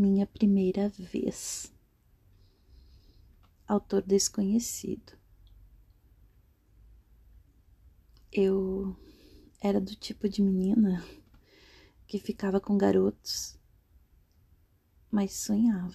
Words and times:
Minha 0.00 0.26
primeira 0.26 0.88
vez. 0.88 1.70
Autor 3.68 4.00
desconhecido. 4.00 5.12
Eu 8.32 8.96
era 9.60 9.78
do 9.78 9.94
tipo 9.94 10.26
de 10.26 10.40
menina 10.40 11.04
que 12.06 12.18
ficava 12.18 12.58
com 12.58 12.78
garotos, 12.78 13.58
mas 15.10 15.34
sonhava 15.34 15.94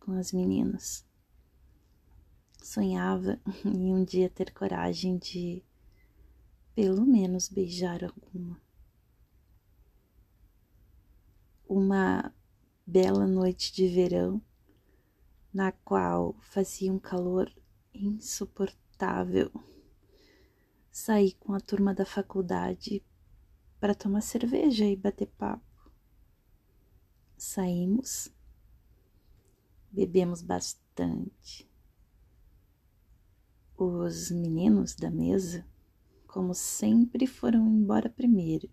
com 0.00 0.12
as 0.12 0.32
meninas. 0.32 1.06
Sonhava 2.62 3.38
em 3.66 3.94
um 3.94 4.02
dia 4.02 4.30
ter 4.30 4.50
coragem 4.50 5.18
de, 5.18 5.62
pelo 6.74 7.04
menos, 7.04 7.50
beijar 7.50 8.02
alguma. 8.02 8.58
Uma 11.68 12.33
bela 12.86 13.26
noite 13.26 13.72
de 13.72 13.88
verão, 13.88 14.40
na 15.52 15.72
qual 15.72 16.36
fazia 16.40 16.92
um 16.92 16.98
calor 16.98 17.52
insuportável 17.92 19.50
saí 20.94 21.32
com 21.32 21.52
a 21.52 21.58
turma 21.58 21.92
da 21.92 22.06
faculdade 22.06 23.04
para 23.80 23.96
tomar 23.96 24.20
cerveja 24.20 24.84
e 24.84 24.94
bater 24.94 25.26
papo. 25.26 25.90
Saímos, 27.36 28.32
bebemos 29.90 30.40
bastante. 30.40 31.68
Os 33.76 34.30
meninos 34.30 34.94
da 34.94 35.10
mesa, 35.10 35.66
como 36.28 36.54
sempre, 36.54 37.26
foram 37.26 37.66
embora 37.66 38.08
primeiro. 38.08 38.70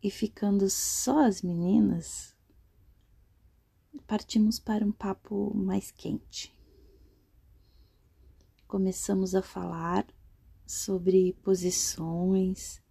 E 0.00 0.12
ficando 0.12 0.70
só 0.70 1.26
as 1.26 1.42
meninas, 1.42 2.31
partimos 4.06 4.58
para 4.58 4.84
um 4.84 4.92
papo 4.92 5.52
mais 5.54 5.90
quente. 5.90 6.56
Começamos 8.66 9.34
a 9.34 9.42
falar 9.42 10.06
sobre 10.66 11.34
posições 11.42 12.82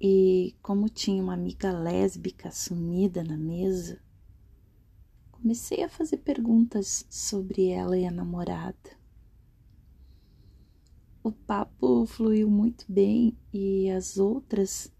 e 0.00 0.54
como 0.60 0.88
tinha 0.88 1.22
uma 1.22 1.34
amiga 1.34 1.72
lésbica 1.72 2.50
sumida 2.50 3.24
na 3.24 3.38
mesa, 3.38 4.02
comecei 5.30 5.82
a 5.82 5.88
fazer 5.88 6.18
perguntas 6.18 7.06
sobre 7.08 7.68
ela 7.68 7.96
e 7.96 8.04
a 8.04 8.10
namorada. 8.10 9.04
O 11.22 11.32
papo 11.32 12.04
fluiu 12.04 12.50
muito 12.50 12.84
bem 12.86 13.34
e 13.52 13.90
as 13.90 14.18
outras 14.18 14.92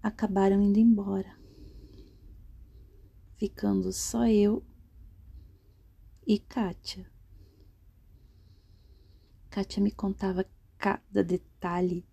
acabaram 0.00 0.62
indo 0.62 0.78
embora, 0.78 1.36
ficando 3.36 3.92
só 3.92 4.26
eu 4.26 4.64
e 6.26 6.38
Kátia. 6.38 7.06
Kátia 9.50 9.82
me 9.82 9.90
contava 9.90 10.46
cada 10.78 11.22
detalhe. 11.22 12.06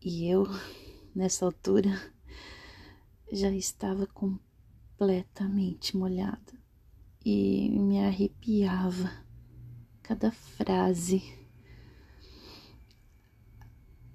E 0.00 0.26
eu, 0.28 0.44
nessa 1.14 1.44
altura, 1.44 1.90
já 3.32 3.50
estava 3.50 4.06
completamente 4.06 5.96
molhada 5.96 6.52
e 7.24 7.70
me 7.70 8.04
arrepiava 8.04 9.10
cada 10.02 10.30
frase. 10.30 11.43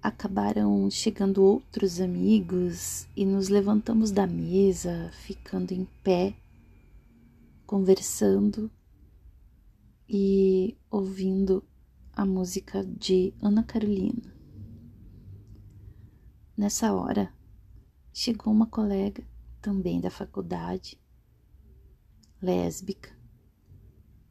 Acabaram 0.01 0.89
chegando 0.89 1.43
outros 1.43 1.99
amigos 1.99 3.05
e 3.17 3.25
nos 3.25 3.49
levantamos 3.49 4.11
da 4.11 4.25
mesa, 4.25 5.11
ficando 5.11 5.73
em 5.73 5.83
pé, 6.01 6.33
conversando 7.65 8.71
e 10.07 10.77
ouvindo 10.89 11.61
a 12.13 12.25
música 12.25 12.81
de 12.85 13.33
Ana 13.41 13.61
Carolina. 13.61 14.33
Nessa 16.55 16.93
hora, 16.93 17.33
chegou 18.13 18.53
uma 18.53 18.67
colega 18.67 19.27
também 19.61 19.99
da 19.99 20.09
faculdade, 20.09 20.97
lésbica, 22.41 23.13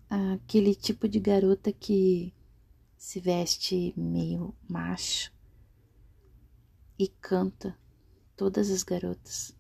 aquele 0.09 0.75
tipo 0.75 1.07
de 1.07 1.21
garota 1.21 1.71
que 1.71 2.33
se 2.97 3.21
veste 3.21 3.93
meio 3.99 4.55
macho 4.67 5.37
e 6.99 7.09
canta 7.09 7.79
todas 8.37 8.71
as 8.71 8.83
garotas. 8.83 9.55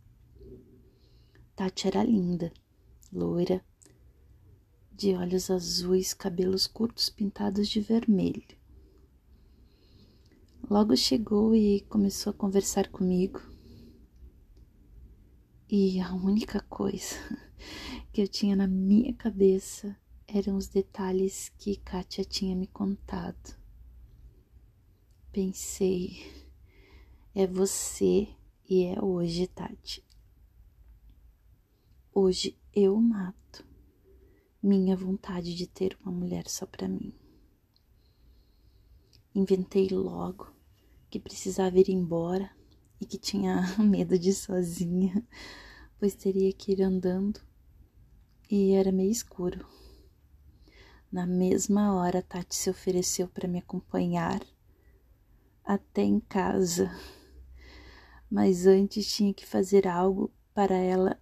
Tati 1.54 1.86
era 1.86 2.02
linda, 2.02 2.52
loira, 3.12 3.64
de 4.92 5.14
olhos 5.14 5.50
azuis, 5.50 6.12
cabelos 6.12 6.66
curtos 6.66 7.08
pintados 7.08 7.68
de 7.68 7.80
vermelho. 7.80 8.58
Logo 10.68 10.96
chegou 10.96 11.54
e 11.54 11.80
começou 11.82 12.30
a 12.30 12.34
conversar 12.34 12.88
comigo. 12.88 13.40
E 15.68 16.00
a 16.00 16.12
única 16.12 16.60
coisa 16.60 17.14
que 18.12 18.20
eu 18.22 18.28
tinha 18.28 18.56
na 18.56 18.66
minha 18.66 19.14
cabeça 19.14 19.96
eram 20.26 20.56
os 20.56 20.66
detalhes 20.68 21.48
que 21.58 21.76
Kátia 21.76 22.24
tinha 22.24 22.54
me 22.54 22.66
contado. 22.66 23.56
Pensei, 25.32 26.47
é 27.40 27.46
você 27.46 28.26
e 28.68 28.82
é 28.82 29.00
hoje, 29.00 29.46
Tati. 29.46 30.04
Hoje 32.12 32.58
eu 32.74 32.96
mato 33.00 33.64
minha 34.60 34.96
vontade 34.96 35.54
de 35.54 35.64
ter 35.64 35.96
uma 36.02 36.10
mulher 36.10 36.48
só 36.48 36.66
para 36.66 36.88
mim. 36.88 37.14
Inventei 39.32 39.86
logo 39.88 40.52
que 41.08 41.20
precisava 41.20 41.78
ir 41.78 41.88
embora 41.90 42.50
e 43.00 43.06
que 43.06 43.16
tinha 43.16 43.62
medo 43.78 44.18
de 44.18 44.30
ir 44.30 44.34
sozinha, 44.34 45.24
pois 45.96 46.16
teria 46.16 46.52
que 46.52 46.72
ir 46.72 46.82
andando 46.82 47.40
e 48.50 48.72
era 48.72 48.90
meio 48.90 49.12
escuro. 49.12 49.64
Na 51.12 51.24
mesma 51.24 51.94
hora, 51.94 52.20
Tati 52.20 52.56
se 52.56 52.68
ofereceu 52.68 53.28
para 53.28 53.46
me 53.46 53.60
acompanhar 53.60 54.44
até 55.64 56.02
em 56.02 56.18
casa, 56.18 56.90
mas 58.30 58.66
antes 58.66 59.10
tinha 59.10 59.32
que 59.32 59.46
fazer 59.46 59.88
algo 59.88 60.30
para 60.52 60.76
ela 60.76 61.20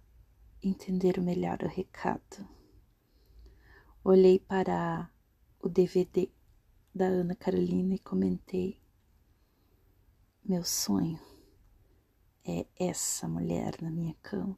entender 0.61 1.19
melhor 1.21 1.59
o 1.63 1.67
recado. 1.67 2.47
Olhei 4.03 4.39
para 4.39 5.09
o 5.59 5.69
DVD 5.69 6.29
da 6.93 7.05
Ana 7.05 7.35
Carolina 7.35 7.95
e 7.95 7.99
comentei: 7.99 8.81
Meu 10.43 10.63
sonho 10.63 11.19
é 12.43 12.65
essa 12.79 13.27
mulher 13.27 13.81
na 13.81 13.91
minha 13.91 14.15
cama. 14.21 14.57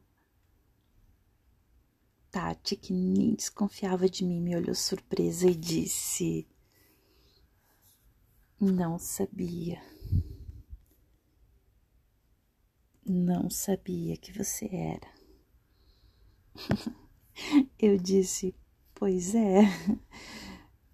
Tati, 2.30 2.76
que 2.76 2.92
nem 2.92 3.34
desconfiava 3.34 4.08
de 4.08 4.24
mim, 4.24 4.40
me 4.40 4.54
olhou 4.54 4.74
surpresa 4.74 5.48
e 5.48 5.54
disse: 5.54 6.48
Não 8.60 8.98
sabia. 8.98 9.82
Não 13.04 13.48
sabia 13.48 14.16
que 14.16 14.32
você 14.32 14.68
era. 14.72 15.08
Eu 17.78 17.96
disse: 17.96 18.54
Pois 18.94 19.34
é, 19.34 19.62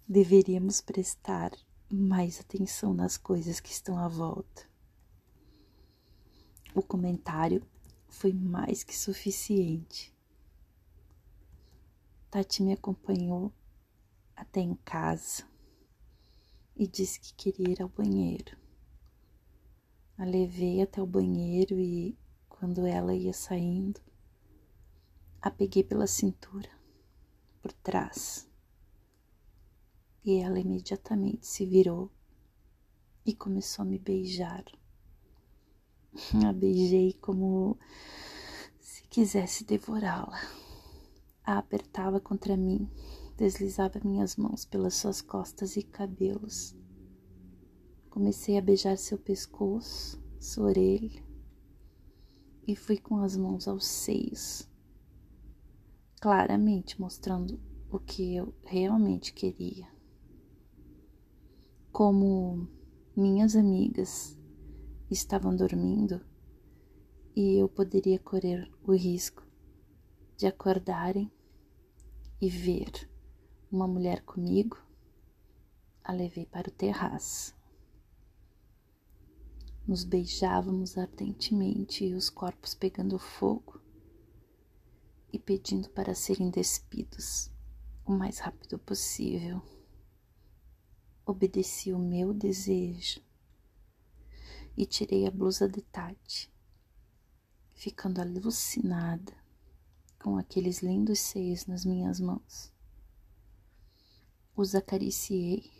deveríamos 0.07 0.79
prestar 0.79 1.51
mais 1.91 2.39
atenção 2.39 2.93
nas 2.93 3.17
coisas 3.17 3.59
que 3.59 3.71
estão 3.71 3.97
à 3.97 4.07
volta. 4.07 4.67
O 6.73 6.81
comentário 6.81 7.61
foi 8.07 8.31
mais 8.31 8.83
que 8.83 8.95
suficiente. 8.95 10.15
Tati 12.31 12.63
me 12.63 12.73
acompanhou 12.73 13.51
até 14.35 14.61
em 14.61 14.75
casa 14.75 15.43
e 16.75 16.87
disse 16.87 17.19
que 17.19 17.33
queria 17.33 17.69
ir 17.69 17.81
ao 17.81 17.89
banheiro. 17.89 18.57
A 20.17 20.25
levei 20.25 20.81
até 20.81 20.99
o 20.99 21.05
banheiro 21.05 21.79
e, 21.79 22.17
quando 22.49 22.87
ela 22.87 23.13
ia 23.13 23.33
saindo, 23.33 24.01
a 25.39 25.51
peguei 25.51 25.83
pela 25.83 26.07
cintura 26.07 26.69
por 27.61 27.71
trás. 27.71 28.49
E 30.25 30.37
ela 30.37 30.59
imediatamente 30.59 31.45
se 31.45 31.65
virou 31.65 32.11
e 33.23 33.35
começou 33.35 33.83
a 33.83 33.85
me 33.85 33.99
beijar. 33.99 34.65
A 36.47 36.51
beijei 36.51 37.13
como 37.13 37.77
se 38.79 39.03
quisesse 39.03 39.63
devorá-la. 39.63 40.39
A 41.43 41.59
apertava 41.59 42.19
contra 42.19 42.57
mim, 42.57 42.89
deslizava 43.37 44.01
minhas 44.03 44.35
mãos 44.35 44.65
pelas 44.65 44.95
suas 44.95 45.21
costas 45.21 45.77
e 45.77 45.83
cabelos. 45.83 46.75
Comecei 48.17 48.57
a 48.57 48.61
beijar 48.61 48.97
seu 48.97 49.15
pescoço, 49.15 50.19
sua 50.39 50.69
orelha, 50.69 51.23
e 52.67 52.75
fui 52.75 52.97
com 52.97 53.17
as 53.17 53.37
mãos 53.37 53.67
aos 53.67 53.85
seios, 53.85 54.67
claramente 56.19 56.99
mostrando 56.99 57.59
o 57.91 57.99
que 57.99 58.35
eu 58.35 58.55
realmente 58.65 59.31
queria. 59.31 59.87
Como 61.91 62.67
minhas 63.15 63.55
amigas 63.55 64.35
estavam 65.11 65.55
dormindo 65.55 66.19
e 67.35 67.61
eu 67.61 67.69
poderia 67.69 68.17
correr 68.17 68.67
o 68.83 68.93
risco 68.93 69.45
de 70.35 70.47
acordarem 70.47 71.31
e 72.41 72.49
ver 72.49 73.07
uma 73.71 73.87
mulher 73.87 74.23
comigo, 74.23 74.75
a 76.03 76.11
levei 76.11 76.47
para 76.47 76.67
o 76.67 76.71
terraço. 76.73 77.56
Nos 79.87 80.03
beijávamos 80.03 80.97
ardentemente 80.97 82.03
e 82.03 82.13
os 82.13 82.29
corpos 82.29 82.75
pegando 82.75 83.17
fogo 83.17 83.79
e 85.31 85.39
pedindo 85.39 85.89
para 85.91 86.13
serem 86.13 86.49
despidos 86.49 87.49
o 88.05 88.11
mais 88.11 88.39
rápido 88.39 88.77
possível. 88.79 89.61
Obedeci 91.25 91.93
o 91.93 91.99
meu 91.99 92.33
desejo 92.33 93.21
e 94.75 94.85
tirei 94.85 95.25
a 95.25 95.31
blusa 95.31 95.69
de 95.69 95.81
Tati, 95.81 96.51
ficando 97.73 98.19
alucinada 98.19 99.33
com 100.19 100.35
aqueles 100.37 100.81
lindos 100.81 101.19
seios 101.19 101.65
nas 101.65 101.85
minhas 101.85 102.19
mãos. 102.19 102.73
Os 104.53 104.75
acariciei, 104.75 105.71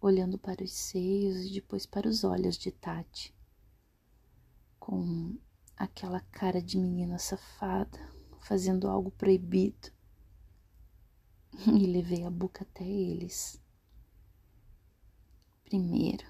olhando 0.00 0.38
para 0.38 0.62
os 0.62 0.72
seios 0.72 1.46
e 1.46 1.52
depois 1.52 1.86
para 1.86 2.08
os 2.08 2.24
olhos 2.24 2.56
de 2.56 2.70
Tati, 2.70 3.34
com 4.78 5.36
aquela 5.76 6.20
cara 6.20 6.60
de 6.62 6.78
menina 6.78 7.18
safada, 7.18 7.98
fazendo 8.40 8.88
algo 8.88 9.10
proibido, 9.10 9.90
e 11.66 11.86
levei 11.86 12.24
a 12.24 12.30
boca 12.30 12.62
até 12.62 12.84
eles. 12.84 13.60
Primeiro, 15.64 16.24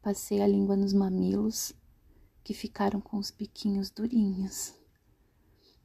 passei 0.00 0.40
a 0.40 0.46
língua 0.46 0.76
nos 0.76 0.92
mamilos, 0.92 1.72
que 2.44 2.54
ficaram 2.54 3.00
com 3.00 3.16
os 3.16 3.32
biquinhos 3.32 3.90
durinhos. 3.90 4.74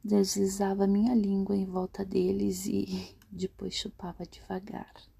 Deslizava 0.04 0.86
minha 0.86 1.14
língua 1.14 1.56
em 1.56 1.66
volta 1.66 2.04
deles 2.04 2.66
e 2.66 3.16
depois 3.30 3.74
chupava 3.74 4.24
devagar. 4.24 5.11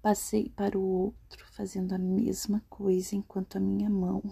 Passei 0.00 0.48
para 0.50 0.78
o 0.78 0.82
outro, 0.82 1.44
fazendo 1.52 1.92
a 1.94 1.98
mesma 1.98 2.64
coisa 2.68 3.16
enquanto 3.16 3.56
a 3.56 3.60
minha 3.60 3.90
mão 3.90 4.22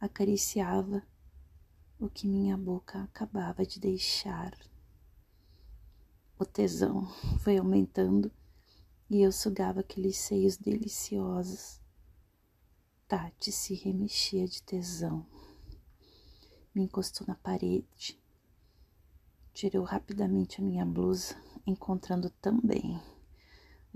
acariciava 0.00 1.02
o 1.98 2.08
que 2.08 2.26
minha 2.26 2.56
boca 2.56 3.02
acabava 3.02 3.64
de 3.64 3.78
deixar. 3.78 4.52
O 6.38 6.44
tesão 6.44 7.06
foi 7.42 7.56
aumentando 7.56 8.30
e 9.08 9.22
eu 9.22 9.32
sugava 9.32 9.80
aqueles 9.80 10.16
seios 10.16 10.56
deliciosos. 10.56 11.80
Tati 13.08 13.52
se 13.52 13.74
remexia 13.74 14.46
de 14.46 14.62
tesão 14.62 15.24
me 16.76 16.82
encostou 16.82 17.26
na 17.26 17.34
parede. 17.34 18.20
Tirou 19.54 19.82
rapidamente 19.82 20.60
a 20.60 20.64
minha 20.64 20.84
blusa, 20.84 21.34
encontrando 21.66 22.28
também 22.28 23.00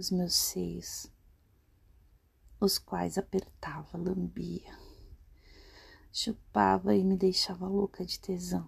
os 0.01 0.11
meus 0.11 0.35
seios, 0.35 1.13
os 2.59 2.79
quais 2.79 3.19
apertava, 3.19 3.99
lambia, 3.99 4.73
chupava 6.11 6.95
e 6.95 7.05
me 7.05 7.19
deixava 7.19 7.69
louca 7.69 8.05
de 8.05 8.19
tesão. 8.19 8.67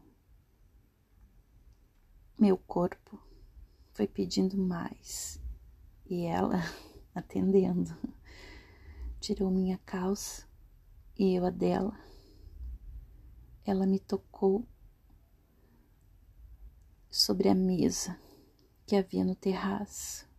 Meu 2.38 2.58
corpo 2.58 3.18
foi 3.94 4.06
pedindo 4.06 4.58
mais 4.58 5.40
e 6.04 6.26
ela 6.26 6.60
atendendo. 7.14 7.96
Tirou 9.18 9.50
minha 9.50 9.78
calça 9.78 10.46
e 11.18 11.34
eu 11.34 11.46
a 11.46 11.50
dela 11.50 11.98
ela 13.64 13.86
me 13.86 13.98
tocou 14.00 14.66
sobre 17.08 17.48
a 17.48 17.54
mesa 17.54 18.20
que 18.84 18.96
havia 18.96 19.24
no 19.24 19.36
terraço. 19.36 20.31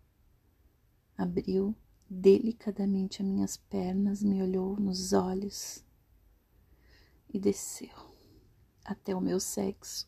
Abriu 1.17 1.75
delicadamente 2.09 3.21
as 3.21 3.27
minhas 3.27 3.57
pernas, 3.57 4.23
me 4.23 4.41
olhou 4.41 4.79
nos 4.79 5.13
olhos 5.13 5.83
e 7.29 7.39
desceu 7.39 7.95
até 8.83 9.15
o 9.15 9.21
meu 9.21 9.39
sexo. 9.39 10.07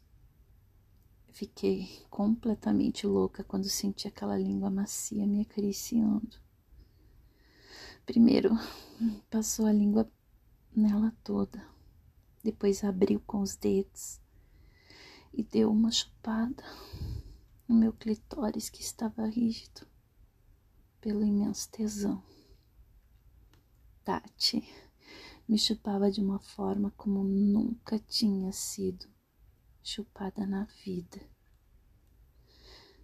Fiquei 1.31 2.05
completamente 2.09 3.05
louca 3.05 3.43
quando 3.43 3.69
senti 3.69 4.07
aquela 4.07 4.37
língua 4.37 4.69
macia 4.69 5.25
me 5.25 5.41
acariciando. 5.41 6.37
Primeiro 8.05 8.51
passou 9.29 9.65
a 9.65 9.71
língua 9.71 10.09
nela 10.75 11.15
toda 11.23 11.75
depois 12.45 12.83
abriu 12.83 13.19
com 13.25 13.41
os 13.41 13.55
dedos 13.55 14.21
e 15.33 15.41
deu 15.41 15.71
uma 15.71 15.91
chupada 15.91 16.63
no 17.67 17.75
meu 17.75 17.91
clitóris 17.91 18.69
que 18.69 18.81
estava 18.81 19.25
rígido 19.25 19.87
pelo 21.05 21.23
imenso 21.23 21.69
tesão. 21.69 22.23
Tati 24.03 24.67
me 25.47 25.55
chupava 25.55 26.09
de 26.09 26.19
uma 26.19 26.39
forma 26.39 26.89
como 26.97 27.23
nunca 27.23 27.99
tinha 27.99 28.51
sido 28.51 29.07
chupada 29.83 30.47
na 30.47 30.63
vida. 30.83 31.21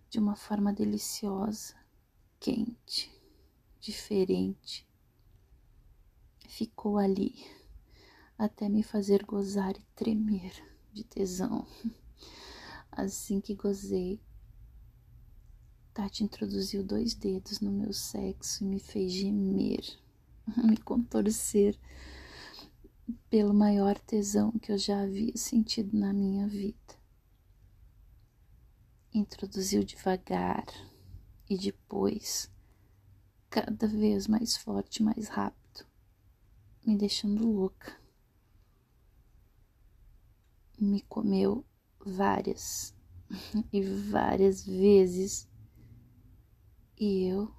De 0.10 0.18
uma 0.18 0.36
forma 0.36 0.74
deliciosa, 0.74 1.76
quente, 2.40 3.14
diferente. 3.80 4.90
Ficou 6.50 6.98
ali 6.98 7.46
até 8.36 8.68
me 8.68 8.82
fazer 8.82 9.24
gozar 9.24 9.78
e 9.78 9.86
tremer 9.94 10.52
de 10.92 11.04
tesão. 11.04 11.68
Assim 12.92 13.40
que 13.40 13.54
gozei, 13.54 14.20
Tati 15.94 16.24
introduziu 16.24 16.84
dois 16.84 17.14
dedos 17.14 17.60
no 17.60 17.72
meu 17.72 17.92
sexo 17.92 18.64
e 18.64 18.68
me 18.68 18.80
fez 18.80 19.12
gemer, 19.12 19.84
me 20.64 20.78
contorcer 20.78 21.78
pelo 23.30 23.54
maior 23.54 24.00
tesão 24.00 24.52
que 24.54 24.72
eu 24.72 24.78
já 24.78 25.02
havia 25.02 25.36
sentido 25.36 25.98
na 25.98 26.14
minha 26.14 26.48
vida. 26.48 26.78
Introduziu 29.14 29.84
devagar 29.84 30.66
e 31.50 31.58
depois, 31.58 32.50
cada 33.50 33.88
vez 33.88 34.28
mais 34.28 34.56
forte, 34.56 35.04
mais 35.04 35.28
rápido, 35.28 35.86
me 36.86 36.98
deixando 36.98 37.46
louca 37.46 38.02
me 40.82 41.02
comeu 41.02 41.64
várias 42.04 42.96
e 43.72 43.84
várias 43.84 44.66
vezes 44.66 45.48
e 47.02 47.26
eu 47.26 47.52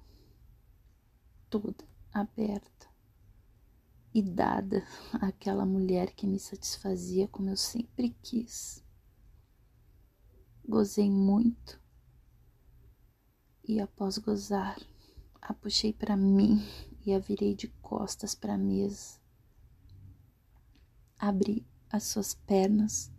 toda 1.49 1.85
aberta 2.13 2.87
e 4.13 4.21
dada 4.21 4.87
àquela 5.11 5.65
mulher 5.65 6.13
que 6.13 6.25
me 6.25 6.39
satisfazia 6.39 7.27
como 7.27 7.49
eu 7.49 7.57
sempre 7.57 8.15
quis. 8.23 8.81
Gozei 10.65 11.11
muito 11.11 11.77
e 13.67 13.81
após 13.81 14.17
gozar, 14.17 14.79
a 15.41 15.53
puxei 15.53 15.91
para 15.91 16.15
mim 16.15 16.65
e 17.05 17.13
a 17.13 17.19
virei 17.19 17.53
de 17.53 17.67
costas 17.81 18.33
para 18.33 18.53
a 18.53 18.57
mesa. 18.57 19.19
Abri 21.19 21.67
as 21.89 22.03
suas 22.03 22.33
pernas 22.33 23.11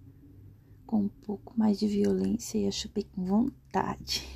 com 0.87 1.03
um 1.03 1.09
pouco 1.09 1.53
mais 1.59 1.79
de 1.79 1.87
violência 1.87 2.57
e 2.57 2.67
a 2.67 2.71
chupei 2.71 3.05
com 3.05 3.27
vontade, 3.27 4.27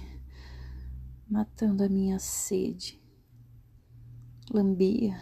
matando 1.29 1.85
a 1.85 1.89
minha 1.89 2.19
sede. 2.19 3.01
Lambia 4.51 5.21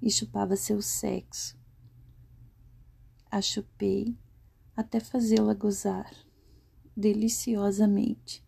e 0.00 0.10
chupava 0.10 0.54
seu 0.54 0.80
sexo. 0.80 1.58
A 3.30 3.42
chupei 3.42 4.16
até 4.76 5.00
fazê-la 5.00 5.54
gozar 5.54 6.08
deliciosamente 6.96 8.46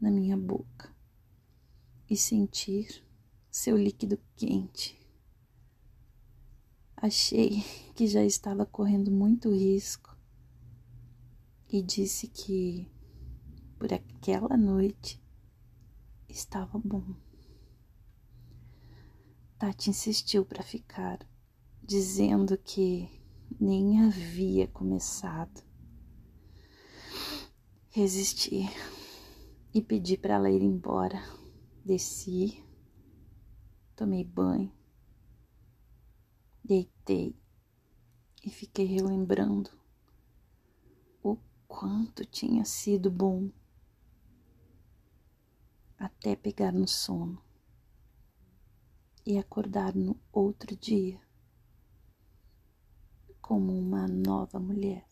na 0.00 0.10
minha 0.10 0.36
boca 0.36 0.94
e 2.08 2.16
sentir 2.16 3.04
seu 3.50 3.76
líquido 3.76 4.18
quente. 4.36 4.96
Achei 6.96 7.62
que 7.96 8.06
já 8.06 8.24
estava 8.24 8.64
correndo 8.64 9.10
muito 9.10 9.50
risco 9.50 10.16
e 11.68 11.82
disse 11.82 12.28
que 12.28 12.88
por 13.76 13.92
aquela 13.92 14.56
noite 14.56 15.20
estava 16.36 16.78
bom. 16.78 17.14
Tati 19.58 19.88
insistiu 19.88 20.44
para 20.44 20.62
ficar, 20.62 21.26
dizendo 21.82 22.58
que 22.58 23.08
nem 23.58 24.02
havia 24.02 24.68
começado. 24.68 25.64
Resisti 27.88 28.68
e 29.72 29.80
pedi 29.80 30.18
para 30.18 30.34
ela 30.34 30.50
ir 30.50 30.60
embora. 30.60 31.18
Desci, 31.82 32.62
tomei 33.94 34.24
banho, 34.24 34.70
deitei 36.62 37.34
e 38.44 38.50
fiquei 38.50 38.84
relembrando 38.84 39.70
o 41.22 41.38
quanto 41.66 42.26
tinha 42.26 42.64
sido 42.64 43.10
bom 43.10 43.50
até 45.98 46.36
pegar 46.36 46.72
no 46.72 46.86
sono 46.86 47.42
e 49.24 49.38
acordar 49.38 49.94
no 49.94 50.18
outro 50.32 50.76
dia 50.76 51.20
como 53.40 53.78
uma 53.78 54.06
nova 54.06 54.58
mulher. 54.58 55.06